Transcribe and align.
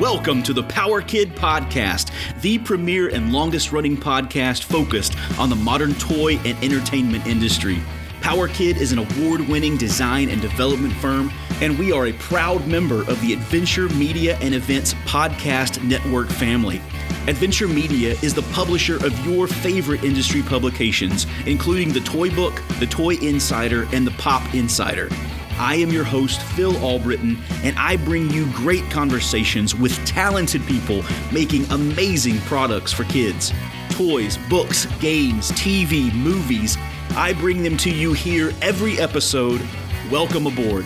Welcome 0.00 0.42
to 0.42 0.52
the 0.52 0.64
Power 0.64 1.00
Kid 1.00 1.34
Podcast, 1.34 2.10
the 2.42 2.58
premier 2.58 3.08
and 3.08 3.32
longest 3.32 3.72
running 3.72 3.96
podcast 3.96 4.64
focused 4.64 5.16
on 5.38 5.48
the 5.48 5.56
modern 5.56 5.94
toy 5.94 6.36
and 6.44 6.62
entertainment 6.62 7.26
industry. 7.26 7.78
Power 8.20 8.46
Kid 8.46 8.76
is 8.76 8.92
an 8.92 8.98
award 8.98 9.48
winning 9.48 9.78
design 9.78 10.28
and 10.28 10.42
development 10.42 10.92
firm, 10.92 11.32
and 11.62 11.78
we 11.78 11.92
are 11.92 12.08
a 12.08 12.12
proud 12.14 12.66
member 12.66 13.08
of 13.08 13.18
the 13.22 13.32
Adventure 13.32 13.88
Media 13.90 14.36
and 14.42 14.54
Events 14.54 14.92
Podcast 15.06 15.82
Network 15.82 16.28
family. 16.28 16.82
Adventure 17.26 17.68
Media 17.68 18.16
is 18.22 18.34
the 18.34 18.42
publisher 18.52 18.96
of 18.96 19.26
your 19.26 19.46
favorite 19.46 20.04
industry 20.04 20.42
publications, 20.42 21.26
including 21.46 21.90
the 21.90 22.00
Toy 22.00 22.28
Book, 22.28 22.60
the 22.80 22.86
Toy 22.86 23.14
Insider, 23.14 23.88
and 23.94 24.06
the 24.06 24.14
Pop 24.18 24.54
Insider. 24.54 25.08
I 25.58 25.76
am 25.76 25.88
your 25.88 26.04
host, 26.04 26.42
Phil 26.42 26.76
Albritton, 26.84 27.38
and 27.64 27.78
I 27.78 27.96
bring 27.96 28.28
you 28.28 28.44
great 28.52 28.84
conversations 28.90 29.74
with 29.74 29.96
talented 30.06 30.62
people 30.66 31.02
making 31.32 31.64
amazing 31.70 32.38
products 32.40 32.92
for 32.92 33.04
kids. 33.04 33.54
Toys, 33.88 34.38
books, 34.50 34.84
games, 35.00 35.50
TV, 35.52 36.12
movies. 36.12 36.76
I 37.12 37.32
bring 37.32 37.62
them 37.62 37.78
to 37.78 37.90
you 37.90 38.12
here 38.12 38.52
every 38.60 39.00
episode. 39.00 39.66
Welcome 40.10 40.46
aboard. 40.46 40.84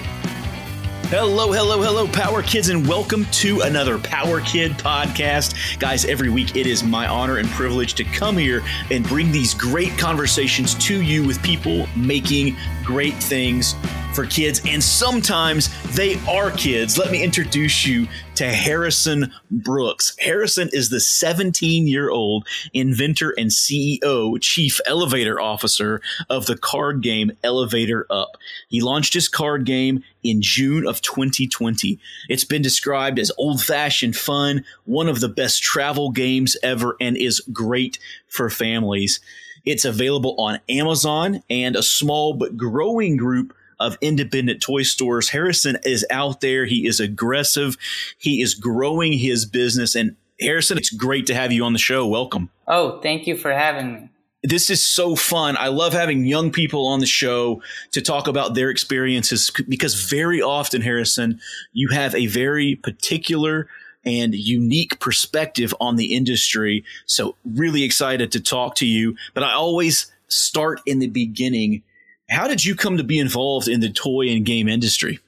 Hello, 1.09 1.51
hello, 1.51 1.83
hello, 1.83 2.07
Power 2.07 2.41
Kids, 2.41 2.69
and 2.69 2.87
welcome 2.87 3.25
to 3.33 3.63
another 3.63 3.99
Power 3.99 4.41
Kid 4.41 4.71
podcast. 4.75 5.81
Guys, 5.81 6.05
every 6.05 6.31
week 6.31 6.55
it 6.55 6.69
is 6.69 6.85
my 6.85 7.09
honor 7.09 7.39
and 7.39 7.49
privilege 7.49 7.95
to 7.95 8.05
come 8.05 8.37
here 8.37 8.63
and 8.93 9.05
bring 9.09 9.33
these 9.33 9.53
great 9.53 9.99
conversations 9.99 10.77
to 10.77 11.03
you 11.03 11.27
with 11.27 11.43
people 11.43 11.89
making 11.97 12.57
great 12.85 13.15
things 13.15 13.75
for 14.13 14.27
kids, 14.27 14.61
and 14.67 14.83
sometimes 14.83 15.69
they 15.95 16.19
are 16.27 16.51
kids. 16.51 16.99
Let 16.99 17.11
me 17.11 17.23
introduce 17.23 17.87
you 17.87 18.09
to 18.37 18.49
Harrison 18.49 19.33
Brooks. 19.51 20.17
Harrison 20.19 20.71
is 20.73 20.91
the 20.91 21.01
17 21.01 21.87
year 21.87 22.11
old 22.11 22.47
inventor 22.73 23.35
and 23.37 23.51
CEO, 23.51 24.41
chief 24.41 24.81
elevator 24.87 25.41
officer 25.41 26.01
of 26.29 26.47
the 26.47 26.57
card 26.57 27.03
game 27.03 27.33
Elevator 27.45 28.07
Up. 28.11 28.37
He 28.69 28.81
launched 28.81 29.15
his 29.15 29.29
card 29.29 29.65
game 29.65 30.03
in 30.23 30.43
June 30.43 30.87
of 30.87 31.01
2020. 31.01 31.99
It's 32.29 32.45
been 32.45 32.63
described 32.63 33.19
as 33.19 33.33
old 33.37 33.63
fashioned 33.63 34.17
fun, 34.17 34.65
one 34.85 35.09
of 35.09 35.21
the 35.21 35.29
best 35.29 35.63
travel 35.63 36.11
games 36.11 36.57
ever, 36.63 36.97
and 37.01 37.17
is 37.17 37.41
great 37.53 37.99
for 38.29 38.51
families. 38.51 39.21
It's 39.65 39.85
available 39.85 40.35
on 40.39 40.61
Amazon 40.69 41.43
and 41.51 41.77
a 41.77 41.83
small 41.83 42.35
but 42.35 42.57
growing 42.57 43.17
group 43.17 43.55
of 43.81 43.97
independent 44.01 44.63
toy 44.63 44.83
stores. 44.83 45.31
Harrison 45.31 45.79
is 45.85 46.07
out 46.11 46.41
there. 46.41 46.67
He 46.67 46.87
is 46.87 47.01
aggressive. 47.01 47.77
He 48.19 48.43
is 48.43 48.55
growing 48.55 49.15
his 49.15 49.47
business. 49.47 49.95
And 49.95 50.17
Harrison, 50.41 50.79
it's 50.79 50.91
great 50.91 51.27
to 51.27 51.35
have 51.35 51.51
you 51.51 51.65
on 51.65 51.73
the 51.73 51.79
show. 51.79 52.07
Welcome. 52.07 52.51
Oh, 52.69 53.01
thank 53.01 53.27
you 53.27 53.37
for 53.37 53.53
having 53.53 53.95
me. 53.95 54.09
This 54.43 54.71
is 54.71 54.83
so 54.83 55.17
fun. 55.17 55.57
I 55.59 55.69
love 55.69 55.93
having 55.93 56.25
young 56.25 56.51
people 56.51 56.87
on 56.87 57.01
the 57.01 57.07
show 57.07 57.63
to 57.91 58.01
talk 58.01 58.27
about 58.27 58.55
their 58.55 58.71
experiences 58.71 59.51
because 59.69 60.09
very 60.09 60.41
often, 60.41 60.81
Harrison, 60.81 61.41
you 61.73 61.89
have 61.89 62.15
a 62.15 62.27
very 62.27 62.77
particular 62.77 63.69
and 64.03 64.35
unique 64.35 64.99
perspective 64.99 65.75
on 65.79 65.97
the 65.97 66.15
industry. 66.15 66.85
So, 67.05 67.37
really 67.45 67.83
excited 67.83 68.33
to 68.33 68.41
talk 68.41 68.77
to 68.77 68.87
you. 68.87 69.15
But 69.35 69.43
I 69.43 69.53
always 69.53 70.11
start 70.29 70.81
in 70.87 71.01
the 71.01 71.09
beginning 71.09 71.83
how 72.31 72.47
did 72.47 72.65
you 72.65 72.75
come 72.75 72.97
to 72.97 73.05
be 73.05 73.19
involved 73.19 73.69
in 73.69 73.81
the 73.81 73.91
toy 73.91 74.29
and 74.29 74.47
game 74.47 74.69
industry? 74.69 75.19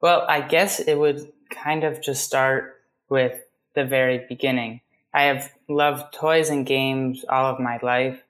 Well, 0.00 0.26
I 0.28 0.40
guess 0.40 0.80
it 0.80 0.98
would 0.98 1.32
kind 1.50 1.84
of 1.84 2.02
just 2.02 2.24
start 2.24 2.74
with 3.08 3.40
the 3.74 3.84
very 3.84 4.24
beginning. 4.28 4.80
I 5.14 5.24
have 5.24 5.50
loved 5.68 6.12
toys 6.12 6.50
and 6.50 6.66
games 6.66 7.24
all 7.28 7.46
of 7.46 7.60
my 7.60 7.78
life. 7.82 8.20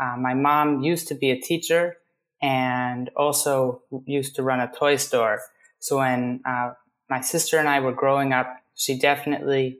Uh, 0.00 0.16
my 0.18 0.34
mom 0.34 0.82
used 0.82 1.08
to 1.08 1.14
be 1.14 1.30
a 1.30 1.40
teacher 1.40 1.96
and 2.42 3.10
also 3.16 3.82
used 4.04 4.36
to 4.36 4.42
run 4.42 4.60
a 4.60 4.70
toy 4.70 4.96
store. 4.96 5.40
So 5.78 5.98
when 5.98 6.42
uh, 6.44 6.72
my 7.08 7.22
sister 7.22 7.58
and 7.58 7.68
I 7.68 7.80
were 7.80 7.92
growing 7.92 8.34
up, 8.34 8.54
she 8.74 8.98
definitely 8.98 9.78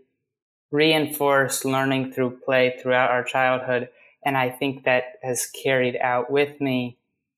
reinforced 0.70 1.66
learning 1.66 2.12
through 2.12 2.38
play 2.44 2.78
throughout 2.80 3.10
our 3.10 3.22
childhood. 3.22 3.90
And 4.24 4.38
I 4.38 4.48
think 4.48 4.84
that 4.84 5.18
has 5.22 5.46
carried 5.46 5.96
out 5.96 6.30
with 6.30 6.60
me 6.60 6.96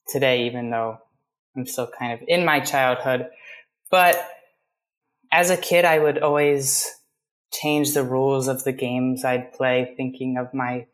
today, 0.08 0.46
even 0.46 0.70
though 0.70 0.98
I'm 1.56 1.66
still 1.66 1.90
kind 1.98 2.12
of 2.12 2.20
in 2.26 2.44
my 2.44 2.60
childhood. 2.60 3.28
But 3.90 4.28
as 5.32 5.50
a 5.50 5.56
kid, 5.56 5.84
I 5.84 5.98
would 5.98 6.18
always 6.18 6.86
change 7.52 7.94
the 7.94 8.04
rules 8.04 8.48
of 8.48 8.64
the 8.64 8.72
games 8.72 9.24
I'd 9.24 9.52
play, 9.52 9.94
thinking 9.96 10.36
of 10.36 10.52
my 10.54 10.86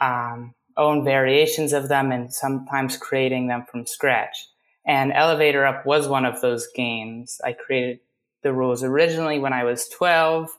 um, 0.00 0.54
own 0.76 1.04
variations 1.04 1.72
of 1.72 1.88
them 1.88 2.12
and 2.12 2.32
sometimes 2.32 2.96
creating 2.96 3.48
them 3.48 3.64
from 3.70 3.86
scratch. 3.86 4.48
And 4.86 5.12
Elevator 5.12 5.64
Up 5.64 5.86
was 5.86 6.08
one 6.08 6.24
of 6.24 6.40
those 6.40 6.66
games. 6.74 7.40
I 7.44 7.52
created 7.52 8.00
the 8.42 8.52
rules 8.52 8.82
originally 8.82 9.38
when 9.38 9.52
I 9.52 9.64
was 9.64 9.88
12, 9.88 10.50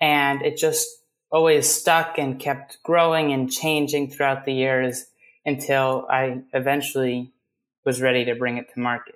and 0.00 0.42
it 0.42 0.58
just 0.58 0.86
always 1.30 1.68
stuck 1.68 2.18
and 2.18 2.38
kept 2.38 2.78
growing 2.82 3.32
and 3.32 3.50
changing 3.50 4.10
throughout 4.10 4.44
the 4.44 4.52
years 4.52 5.06
until 5.46 6.06
I 6.10 6.42
eventually 6.52 7.32
was 7.84 8.02
ready 8.02 8.26
to 8.26 8.34
bring 8.34 8.58
it 8.58 8.66
to 8.74 8.80
market. 8.80 9.14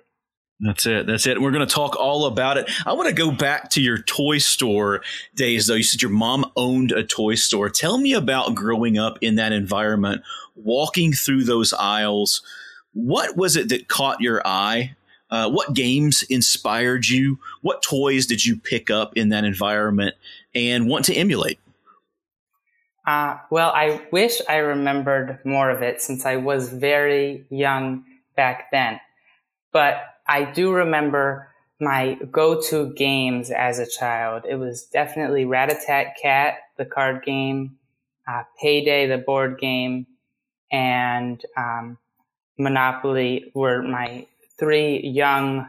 That's 0.61 0.85
it. 0.85 1.07
That's 1.07 1.25
it. 1.25 1.41
We're 1.41 1.51
going 1.51 1.67
to 1.67 1.73
talk 1.73 1.95
all 1.95 2.25
about 2.25 2.57
it. 2.57 2.69
I 2.85 2.93
want 2.93 3.09
to 3.09 3.15
go 3.15 3.31
back 3.31 3.71
to 3.71 3.81
your 3.81 3.97
toy 3.97 4.37
store 4.37 5.01
days, 5.35 5.65
though. 5.65 5.73
You 5.73 5.83
said 5.83 6.03
your 6.03 6.11
mom 6.11 6.45
owned 6.55 6.91
a 6.91 7.03
toy 7.03 7.33
store. 7.33 7.69
Tell 7.69 7.97
me 7.97 8.13
about 8.13 8.53
growing 8.53 8.97
up 8.97 9.17
in 9.21 9.35
that 9.35 9.53
environment, 9.53 10.21
walking 10.55 11.13
through 11.13 11.45
those 11.45 11.73
aisles. 11.73 12.43
What 12.93 13.35
was 13.35 13.55
it 13.55 13.69
that 13.69 13.87
caught 13.87 14.21
your 14.21 14.41
eye? 14.45 14.95
Uh, 15.31 15.49
what 15.49 15.73
games 15.73 16.23
inspired 16.23 17.07
you? 17.07 17.39
What 17.61 17.81
toys 17.81 18.27
did 18.27 18.45
you 18.45 18.55
pick 18.55 18.91
up 18.91 19.17
in 19.17 19.29
that 19.29 19.45
environment 19.45 20.15
and 20.53 20.87
want 20.87 21.05
to 21.05 21.15
emulate? 21.15 21.57
Uh, 23.05 23.37
well, 23.49 23.71
I 23.73 24.01
wish 24.11 24.41
I 24.47 24.57
remembered 24.57 25.39
more 25.43 25.69
of 25.69 25.81
it 25.81 26.01
since 26.01 26.25
I 26.25 26.37
was 26.37 26.69
very 26.69 27.45
young 27.49 28.05
back 28.35 28.69
then. 28.71 28.99
But 29.71 30.03
I 30.27 30.45
do 30.45 30.71
remember 30.71 31.47
my 31.79 32.13
go-to 32.31 32.93
games 32.93 33.49
as 33.49 33.79
a 33.79 33.87
child. 33.89 34.43
It 34.47 34.55
was 34.55 34.83
definitely 34.83 35.45
Rat-a-Tat-Cat, 35.45 36.57
the 36.77 36.85
card 36.85 37.23
game, 37.23 37.77
uh, 38.27 38.43
Payday, 38.61 39.07
the 39.07 39.17
board 39.17 39.59
game, 39.59 40.05
and 40.71 41.43
um, 41.57 41.97
Monopoly 42.57 43.51
were 43.55 43.81
my 43.81 44.27
three 44.59 44.99
young 44.99 45.67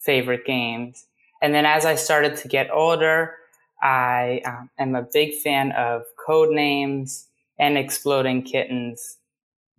favorite 0.00 0.44
games. 0.44 1.06
And 1.40 1.54
then 1.54 1.64
as 1.64 1.86
I 1.86 1.94
started 1.94 2.36
to 2.38 2.48
get 2.48 2.70
older, 2.70 3.34
I 3.82 4.42
um, 4.44 4.70
am 4.78 4.94
a 4.94 5.02
big 5.02 5.34
fan 5.34 5.72
of 5.72 6.04
Codenames 6.26 7.26
and 7.58 7.78
Exploding 7.78 8.42
Kittens. 8.42 9.18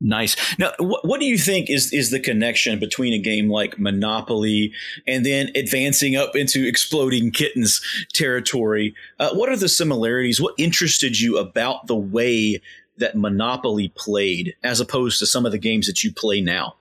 Nice. 0.02 0.36
Now, 0.60 0.74
what, 0.78 1.06
what 1.08 1.20
do 1.22 1.26
you 1.26 1.38
think 1.38 1.70
is 1.70 1.94
is 1.94 2.12
the 2.12 2.20
connection 2.20 2.80
between 2.80 3.14
a 3.14 3.18
game 3.18 3.50
like 3.50 3.80
Monopoly 3.80 4.74
and 5.08 5.26
then 5.26 5.52
advancing 5.56 6.18
up 6.18 6.36
into 6.36 6.68
Exploding 6.68 7.32
Kittens 7.32 7.82
territory? 8.14 8.94
Uh, 9.20 9.34
what 9.34 9.50
are 9.50 9.56
the 9.56 9.70
similarities? 9.70 10.42
What 10.42 10.54
interested 10.58 11.20
you 11.20 11.38
about 11.38 11.88
the 11.88 11.96
way 11.96 12.62
that 12.98 13.16
Monopoly 13.16 13.90
played 13.96 14.56
as 14.64 14.82
opposed 14.82 15.20
to 15.20 15.26
some 15.26 15.46
of 15.46 15.54
the 15.54 15.58
games 15.58 15.88
that 15.88 16.04
you 16.04 16.14
play 16.14 16.42
now? 16.42 16.76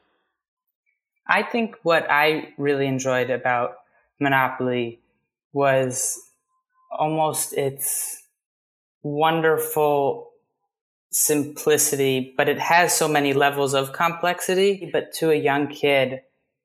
I 1.27 1.43
think 1.43 1.77
what 1.83 2.07
I 2.11 2.53
really 2.59 2.87
enjoyed 2.87 3.31
about 3.31 3.77
Monopoly 4.21 5.01
was 5.53 6.21
almost 6.91 7.53
its 7.55 8.24
wonderful 9.05 10.31
simplicity, 11.13 12.35
but 12.37 12.49
it 12.49 12.59
has 12.59 12.97
so 12.97 13.07
many 13.07 13.33
levels 13.33 13.73
of 13.75 13.93
complexity. 13.93 14.91
But 14.93 15.13
to 15.15 15.31
a 15.31 15.37
young 15.37 15.69
kid, 15.69 16.23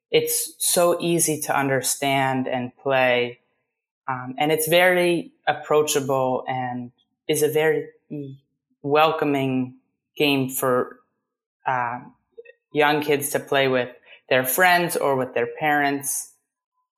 it's 0.10 0.56
so 0.58 1.00
easy 1.00 1.40
to 1.42 1.56
understand 1.56 2.48
and 2.48 2.76
play. 2.76 3.40
Um, 4.08 4.34
and 4.40 4.52
it's 4.52 4.68
very 4.68 5.34
approachable 5.48 6.44
and 6.48 6.92
is 7.28 7.44
a 7.44 7.48
very 7.48 7.90
welcoming 8.82 9.76
game 10.18 10.50
for 10.50 11.00
uh, 11.68 12.00
young 12.74 13.02
kids 13.02 13.30
to 13.30 13.40
play 13.40 13.68
with 13.68 13.90
their 14.30 14.44
friends 14.44 14.96
or 14.96 15.16
with 15.16 15.36
their 15.36 15.48
parents. 15.60 16.34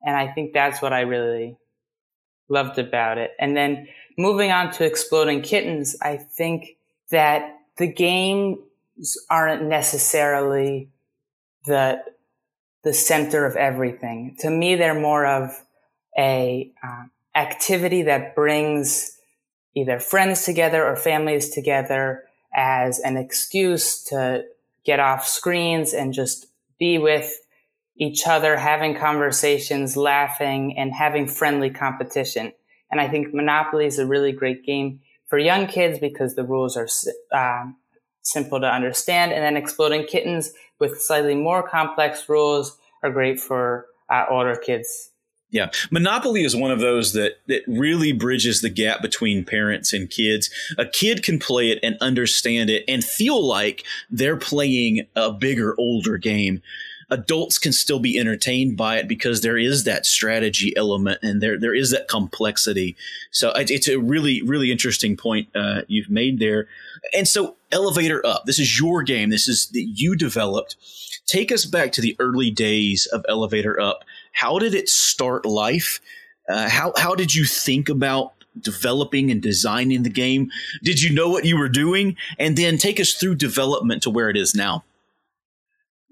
And 0.06 0.16
I 0.16 0.28
think 0.28 0.54
that's 0.54 0.82
what 0.82 0.94
I 0.94 1.02
really 1.02 1.58
loved 2.48 2.78
about 2.78 3.18
it. 3.18 3.32
And 3.40 3.58
then 3.58 3.88
moving 4.22 4.52
on 4.52 4.72
to 4.74 4.86
Exploding 4.86 5.42
Kittens, 5.42 5.96
I 6.02 6.18
think 6.18 6.78
that 7.10 7.58
the 7.78 7.88
games 7.88 8.60
aren't 9.30 9.64
necessarily 9.64 10.90
the 11.66 12.04
the 12.84 12.94
center 12.94 13.46
of 13.46 13.56
everything. 13.56 14.36
To 14.40 14.50
me, 14.50 14.76
they're 14.76 15.00
more 15.00 15.26
of 15.26 15.52
a 16.18 16.72
uh, 16.84 17.04
activity 17.36 18.04
that 18.04 18.36
brings 18.36 19.18
either 19.76 20.00
friends 20.00 20.46
together 20.46 20.84
or 20.86 20.96
families 20.96 21.50
together 21.50 22.24
as 22.54 23.00
an 23.00 23.18
excuse 23.18 24.04
to 24.06 24.44
get 24.84 25.00
off 25.00 25.28
screens 25.28 25.94
and 25.94 26.14
just 26.14 26.48
be 26.80 26.98
with 26.98 27.40
each 27.96 28.26
other, 28.26 28.58
having 28.58 28.96
conversations, 28.96 29.96
laughing, 29.96 30.76
and 30.78 30.92
having 30.92 31.28
friendly 31.28 31.70
competition. 31.70 32.52
And 32.92 33.00
I 33.00 33.08
think 33.08 33.34
Monopoly 33.34 33.86
is 33.86 34.00
a 34.00 34.06
really 34.06 34.32
great 34.32 34.66
game 34.66 35.00
for 35.28 35.38
young 35.38 35.68
kids 35.68 35.98
because 36.00 36.36
the 36.36 36.44
rules 36.44 36.76
are 36.78 36.88
uh, 37.32 37.72
simple 38.22 38.60
to 38.60 38.68
understand. 38.68 39.32
And 39.32 39.44
then 39.44 39.58
Exploding 39.58 40.06
Kittens 40.06 40.52
with 40.80 41.02
slightly 41.02 41.36
more 41.36 41.68
complex 41.68 42.28
rules 42.28 42.78
are 43.02 43.12
great 43.12 43.40
for 43.40 43.88
uh, 44.10 44.26
older 44.30 44.56
kids. 44.56 45.12
Yeah. 45.52 45.70
Monopoly 45.92 46.44
is 46.44 46.56
one 46.56 46.72
of 46.72 46.80
those 46.80 47.12
that, 47.14 47.34
that 47.48 47.64
really 47.68 48.14
bridges 48.14 48.62
the 48.62 48.70
gap 48.70 49.02
between 49.02 49.44
parents 49.44 49.92
and 49.92 50.10
kids. 50.10 50.50
A 50.78 50.86
kid 50.86 51.24
can 51.24 51.40
play 51.40 51.72
it 51.72 51.80
and 51.84 51.98
understand 52.00 52.70
it 52.70 52.86
and 52.88 53.04
feel 53.04 53.46
like 53.46 53.84
they're 54.10 54.38
playing 54.38 55.08
a 55.16 55.32
bigger, 55.32 55.76
older 55.78 56.18
game 56.18 56.62
adults 57.12 57.58
can 57.58 57.74
still 57.74 58.00
be 58.00 58.18
entertained 58.18 58.78
by 58.78 58.98
it 58.98 59.08
because 59.08 59.42
there 59.42 59.58
is 59.58 59.84
that 59.84 60.06
strategy 60.06 60.74
element 60.76 61.20
and 61.22 61.42
there 61.42 61.60
there 61.60 61.76
is 61.76 61.92
that 61.92 62.08
complexity. 62.08 62.96
So 63.30 63.52
it's 63.56 63.88
a 63.88 64.00
really 64.00 64.42
really 64.42 64.72
interesting 64.72 65.18
point 65.18 65.50
uh, 65.56 65.82
you've 65.88 66.10
made 66.10 66.40
there. 66.40 66.68
And 67.14 67.28
so 67.28 67.58
elevator 67.72 68.26
up. 68.26 68.46
This 68.46 68.60
is 68.60 68.80
your 68.80 69.04
game. 69.04 69.30
This 69.30 69.48
is 69.48 69.68
that 69.74 69.86
you 69.94 70.16
developed. 70.16 70.78
Take 71.28 71.52
us 71.52 71.66
back 71.66 71.92
to 71.94 72.02
the 72.02 72.16
early 72.20 72.50
days 72.50 73.06
of 73.08 73.26
elevator 73.30 73.80
up. 73.80 74.04
How 74.34 74.58
did 74.58 74.74
it 74.74 74.90
start 74.90 75.46
life? 75.46 76.00
Uh, 76.50 76.70
how 76.70 76.94
how 76.98 77.14
did 77.14 77.36
you 77.36 77.46
think 77.46 77.90
about 77.90 78.34
developing 78.60 79.32
and 79.32 79.42
designing 79.42 80.04
the 80.04 80.10
game? 80.10 80.50
Did 80.84 81.02
you 81.02 81.14
know 81.14 81.30
what 81.30 81.46
you 81.46 81.58
were 81.58 81.70
doing? 81.70 82.16
And 82.40 82.58
then 82.58 82.78
take 82.78 83.00
us 83.00 83.14
through 83.14 83.36
development 83.36 84.04
to 84.04 84.10
where 84.10 84.30
it 84.30 84.38
is 84.38 84.56
now. 84.56 84.84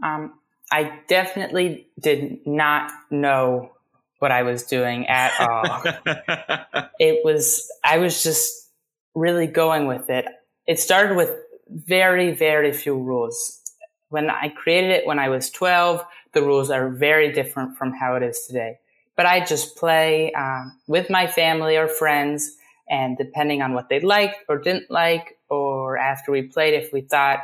Um, 0.03 0.38
I 0.71 0.99
definitely 1.07 1.87
did 1.99 2.45
not 2.45 2.91
know 3.09 3.71
what 4.19 4.31
I 4.31 4.43
was 4.43 4.63
doing 4.63 5.07
at 5.07 5.31
all. 5.39 5.83
it 6.99 7.23
was, 7.23 7.69
I 7.83 7.97
was 7.97 8.23
just 8.23 8.69
really 9.15 9.47
going 9.47 9.87
with 9.87 10.09
it. 10.09 10.25
It 10.67 10.79
started 10.79 11.15
with 11.15 11.31
very, 11.69 12.31
very 12.31 12.71
few 12.73 12.95
rules. 12.95 13.61
When 14.09 14.29
I 14.29 14.49
created 14.49 14.91
it 14.91 15.05
when 15.05 15.19
I 15.19 15.29
was 15.29 15.49
12, 15.49 16.03
the 16.33 16.41
rules 16.41 16.69
are 16.69 16.89
very 16.89 17.31
different 17.31 17.77
from 17.77 17.93
how 17.93 18.15
it 18.15 18.23
is 18.23 18.45
today. 18.47 18.79
But 19.15 19.25
I 19.25 19.43
just 19.43 19.75
play 19.75 20.31
um, 20.33 20.77
with 20.87 21.09
my 21.09 21.27
family 21.27 21.75
or 21.75 21.87
friends, 21.87 22.55
and 22.89 23.17
depending 23.17 23.61
on 23.61 23.73
what 23.73 23.89
they 23.89 23.99
liked 23.99 24.37
or 24.47 24.57
didn't 24.57 24.89
like, 24.89 25.37
or 25.49 25.97
after 25.97 26.31
we 26.31 26.43
played, 26.43 26.73
if 26.73 26.93
we 26.93 27.01
thought 27.01 27.39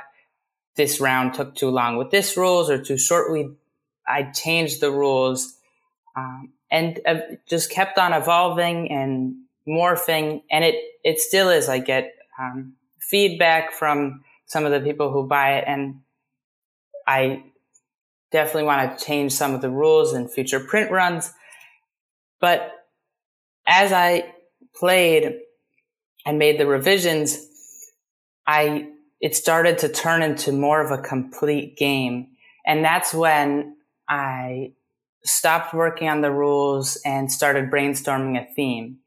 this 0.76 1.00
round 1.00 1.34
took 1.34 1.56
too 1.56 1.70
long 1.70 1.98
with 1.98 2.12
this 2.12 2.38
rules 2.38 2.70
or 2.70 2.82
too 2.82 2.98
short. 2.98 3.32
We, 3.32 3.50
I 4.08 4.24
changed 4.32 4.82
the 4.82 4.92
rules, 4.92 5.56
um, 6.16 6.54
and 6.72 7.00
uh, 7.06 7.20
just 7.48 7.72
kept 7.72 7.98
on 7.98 8.14
evolving 8.14 8.92
and 8.92 9.36
morphing. 9.68 10.44
And 10.52 10.64
it, 10.64 10.76
it 11.04 11.20
still 11.20 11.50
is. 11.50 11.70
I 11.70 11.80
get, 11.80 12.14
um, 12.40 12.74
feedback 13.00 13.72
from 13.72 14.24
some 14.46 14.66
of 14.66 14.72
the 14.72 14.80
people 14.80 15.12
who 15.12 15.28
buy 15.28 15.58
it 15.58 15.66
and 15.68 16.02
I 17.08 17.44
definitely 18.32 18.64
want 18.64 18.98
to 18.98 19.06
change 19.06 19.32
some 19.32 19.54
of 19.54 19.62
the 19.62 19.70
rules 19.70 20.14
in 20.14 20.28
future 20.28 20.60
print 20.60 20.92
runs. 20.92 21.32
But 22.42 22.72
as 23.68 23.92
I 23.92 24.34
played 24.76 25.40
and 26.26 26.40
made 26.40 26.60
the 26.60 26.68
revisions, 26.68 27.38
I 28.48 28.90
it 29.22 29.36
started 29.36 29.78
to 29.80 29.90
turn 29.90 30.22
into 30.22 30.52
more 30.52 30.82
of 30.82 30.92
a 30.92 31.02
complete 31.02 31.78
game. 31.78 32.28
And 32.66 32.84
that's 32.84 33.14
when 33.14 33.78
I 34.10 34.74
stopped 35.24 35.74
working 35.74 36.08
on 36.08 36.22
the 36.22 36.32
rules 36.32 37.00
and 37.06 37.32
started 37.32 37.72
brainstorming 37.72 38.40
a 38.40 38.54
theme. 38.54 39.00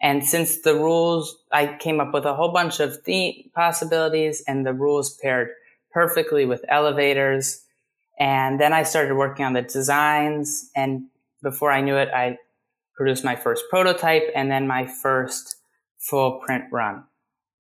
And 0.00 0.26
since 0.26 0.62
the 0.62 0.74
rules, 0.74 1.36
I 1.52 1.76
came 1.78 2.00
up 2.00 2.12
with 2.12 2.24
a 2.24 2.34
whole 2.34 2.52
bunch 2.52 2.80
of 2.80 3.02
theme 3.02 3.50
possibilities 3.54 4.42
and 4.46 4.64
the 4.64 4.72
rules 4.72 5.16
paired 5.22 5.48
perfectly 5.92 6.44
with 6.44 6.64
elevators. 6.68 7.62
And 8.18 8.60
then 8.60 8.72
I 8.72 8.82
started 8.82 9.14
working 9.14 9.44
on 9.44 9.54
the 9.54 9.62
designs. 9.62 10.70
And 10.76 11.06
before 11.42 11.70
I 11.70 11.80
knew 11.80 11.96
it, 11.96 12.08
I 12.14 12.38
produced 12.94 13.24
my 13.24 13.36
first 13.36 13.64
prototype 13.70 14.30
and 14.34 14.50
then 14.50 14.66
my 14.66 14.86
first 14.86 15.56
full 15.98 16.40
print 16.40 16.64
run. 16.70 17.04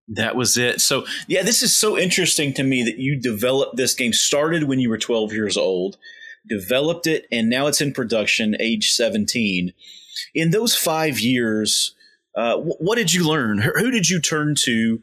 That 0.10 0.36
was 0.36 0.58
it. 0.58 0.82
So, 0.82 1.06
yeah, 1.28 1.44
this 1.44 1.62
is 1.62 1.76
so 1.76 1.98
interesting 1.98 2.54
to 2.56 2.64
me 2.64 2.84
that 2.84 2.98
you 2.98 3.16
developed 3.16 3.78
this 3.78 3.94
game, 3.94 4.12
started 4.12 4.64
when 4.64 4.80
you 4.80 4.90
were 4.90 4.98
12 4.98 5.34
years 5.34 5.56
old, 5.56 5.98
developed 6.48 7.06
it, 7.06 7.28
and 7.32 7.50
now 7.50 7.68
it's 7.68 7.80
in 7.80 7.94
production, 7.94 8.56
age 8.60 8.92
17. 8.92 9.72
In 10.34 10.52
those 10.52 10.76
five 10.76 11.20
years, 11.20 11.96
uh, 12.36 12.58
what 12.58 12.96
did 12.96 13.14
you 13.14 13.28
learn? 13.28 13.60
Who 13.60 13.92
did 13.92 14.10
you 14.10 14.20
turn 14.20 14.56
to 14.64 15.02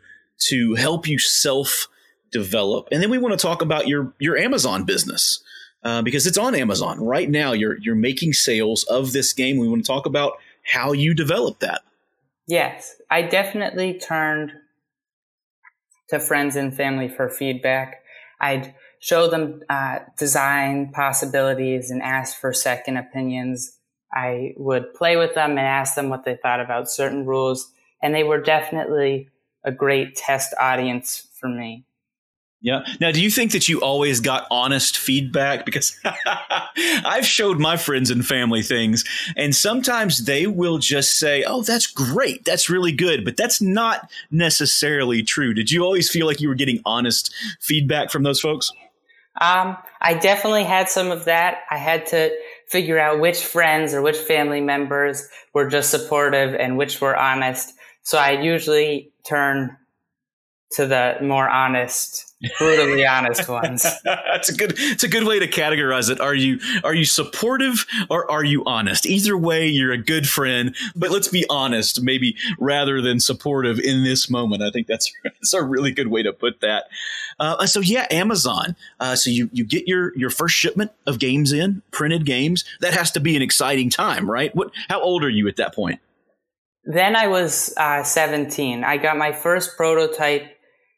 to 0.48 0.74
help 0.74 1.06
you 1.06 1.18
self 1.18 1.88
develop? 2.32 2.88
And 2.90 3.02
then 3.02 3.10
we 3.10 3.18
want 3.18 3.38
to 3.38 3.46
talk 3.46 3.62
about 3.62 3.86
your 3.86 4.12
your 4.18 4.36
Amazon 4.36 4.84
business 4.84 5.42
uh, 5.82 6.02
because 6.02 6.26
it's 6.26 6.38
on 6.38 6.54
Amazon 6.54 7.00
right 7.00 7.30
now. 7.30 7.52
You're 7.52 7.78
you're 7.80 7.94
making 7.94 8.32
sales 8.32 8.84
of 8.84 9.12
this 9.12 9.32
game. 9.32 9.56
We 9.56 9.68
want 9.68 9.84
to 9.84 9.86
talk 9.86 10.06
about 10.06 10.32
how 10.64 10.92
you 10.92 11.14
developed 11.14 11.60
that. 11.60 11.82
Yes, 12.46 12.96
I 13.10 13.22
definitely 13.22 13.98
turned 13.98 14.52
to 16.08 16.20
friends 16.20 16.56
and 16.56 16.74
family 16.74 17.08
for 17.08 17.28
feedback. 17.28 18.02
I'd 18.40 18.74
show 18.98 19.28
them 19.28 19.60
uh, 19.68 20.00
design 20.18 20.90
possibilities 20.92 21.90
and 21.90 22.02
ask 22.02 22.38
for 22.38 22.52
second 22.52 22.96
opinions. 22.96 23.78
I 24.12 24.54
would 24.56 24.94
play 24.94 25.16
with 25.16 25.34
them 25.34 25.50
and 25.50 25.60
ask 25.60 25.94
them 25.94 26.08
what 26.08 26.24
they 26.24 26.36
thought 26.36 26.60
about 26.60 26.90
certain 26.90 27.26
rules. 27.26 27.70
And 28.02 28.14
they 28.14 28.24
were 28.24 28.40
definitely 28.40 29.28
a 29.64 29.72
great 29.72 30.16
test 30.16 30.54
audience 30.60 31.28
for 31.38 31.48
me. 31.48 31.84
Yeah. 32.66 32.84
Now, 33.00 33.12
do 33.12 33.22
you 33.22 33.30
think 33.30 33.52
that 33.52 33.68
you 33.68 33.80
always 33.80 34.18
got 34.18 34.44
honest 34.50 34.98
feedback? 34.98 35.64
Because 35.64 35.96
I've 36.76 37.24
showed 37.24 37.60
my 37.60 37.76
friends 37.76 38.10
and 38.10 38.26
family 38.26 38.60
things, 38.60 39.04
and 39.36 39.54
sometimes 39.54 40.24
they 40.24 40.48
will 40.48 40.78
just 40.78 41.16
say, 41.16 41.44
Oh, 41.46 41.62
that's 41.62 41.86
great. 41.86 42.44
That's 42.44 42.68
really 42.68 42.90
good. 42.90 43.24
But 43.24 43.36
that's 43.36 43.62
not 43.62 44.10
necessarily 44.32 45.22
true. 45.22 45.54
Did 45.54 45.70
you 45.70 45.84
always 45.84 46.10
feel 46.10 46.26
like 46.26 46.40
you 46.40 46.48
were 46.48 46.56
getting 46.56 46.80
honest 46.84 47.32
feedback 47.60 48.10
from 48.10 48.24
those 48.24 48.40
folks? 48.40 48.72
Um, 49.40 49.76
I 50.00 50.14
definitely 50.14 50.64
had 50.64 50.88
some 50.88 51.12
of 51.12 51.26
that. 51.26 51.58
I 51.70 51.76
had 51.76 52.04
to 52.06 52.36
figure 52.66 52.98
out 52.98 53.20
which 53.20 53.44
friends 53.44 53.94
or 53.94 54.02
which 54.02 54.16
family 54.16 54.60
members 54.60 55.28
were 55.54 55.68
just 55.68 55.92
supportive 55.92 56.52
and 56.56 56.76
which 56.76 57.00
were 57.00 57.16
honest. 57.16 57.74
So 58.02 58.18
I 58.18 58.32
usually 58.32 59.12
turn 59.24 59.76
to 60.76 60.86
the 60.86 61.16
more 61.22 61.48
honest, 61.48 62.34
brutally 62.58 63.06
honest 63.06 63.48
ones. 63.48 63.86
That's 64.04 64.50
a 64.50 64.54
good. 64.54 64.74
It's 64.76 65.04
a 65.04 65.08
good 65.08 65.24
way 65.24 65.38
to 65.38 65.48
categorize 65.48 66.10
it. 66.10 66.20
Are 66.20 66.34
you 66.34 66.60
are 66.84 66.94
you 66.94 67.06
supportive 67.06 67.86
or 68.10 68.30
are 68.30 68.44
you 68.44 68.62
honest? 68.66 69.06
Either 69.06 69.38
way, 69.38 69.66
you're 69.66 69.92
a 69.92 69.98
good 69.98 70.28
friend. 70.28 70.76
But 70.94 71.10
let's 71.10 71.28
be 71.28 71.46
honest, 71.48 72.02
maybe 72.02 72.36
rather 72.58 73.00
than 73.00 73.20
supportive 73.20 73.78
in 73.78 74.04
this 74.04 74.28
moment. 74.28 74.62
I 74.62 74.70
think 74.70 74.86
that's 74.86 75.10
that's 75.24 75.54
a 75.54 75.62
really 75.62 75.92
good 75.92 76.08
way 76.08 76.22
to 76.22 76.32
put 76.32 76.60
that. 76.60 76.84
Uh, 77.40 77.66
so 77.66 77.80
yeah, 77.80 78.06
Amazon. 78.10 78.76
Uh, 79.00 79.16
so 79.16 79.30
you 79.30 79.48
you 79.52 79.64
get 79.64 79.88
your 79.88 80.16
your 80.16 80.30
first 80.30 80.54
shipment 80.54 80.92
of 81.06 81.18
games 81.18 81.52
in 81.52 81.80
printed 81.90 82.26
games. 82.26 82.64
That 82.80 82.92
has 82.92 83.10
to 83.12 83.20
be 83.20 83.34
an 83.34 83.42
exciting 83.42 83.88
time, 83.88 84.30
right? 84.30 84.54
What? 84.54 84.72
How 84.90 85.00
old 85.00 85.24
are 85.24 85.30
you 85.30 85.48
at 85.48 85.56
that 85.56 85.74
point? 85.74 86.00
Then 86.86 87.16
I 87.16 87.26
was 87.26 87.74
uh, 87.76 88.04
17. 88.04 88.84
I 88.84 88.96
got 88.96 89.16
my 89.16 89.32
first 89.32 89.76
prototype 89.76 90.55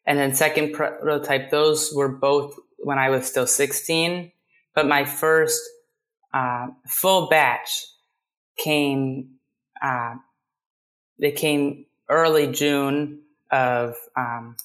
and 0.09 0.19
then 0.19 0.35
second 0.35 0.73
prototype, 0.73 1.51
those 1.51 1.93
were 1.95 2.09
both 2.09 2.59
when 2.79 2.99
I 2.99 3.11
was 3.11 3.27
still 3.27 3.47
16. 3.47 4.33
But 4.75 4.89
my 4.89 5.05
first 5.05 5.61
uh, 6.33 6.69
full 6.87 7.29
batch 7.29 7.85
came, 8.57 9.33
uh, 9.83 10.15
they 11.19 11.31
came 11.31 11.85
early 12.09 12.51
June 12.51 13.21
of 13.51 13.97
um, 14.17 14.57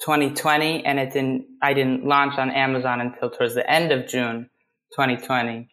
2020, 0.00 0.84
and 0.84 0.98
it 0.98 1.12
didn't. 1.12 1.46
I 1.62 1.72
didn't 1.72 2.04
launch 2.04 2.36
on 2.36 2.50
Amazon 2.50 3.00
until 3.00 3.30
towards 3.30 3.54
the 3.54 3.70
end 3.70 3.92
of 3.92 4.08
June 4.08 4.50
2020, 4.96 5.68